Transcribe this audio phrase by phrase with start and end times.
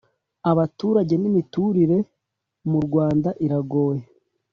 [0.51, 1.97] Abaturage n Imiturire
[2.69, 4.03] mu Rwanda iragoye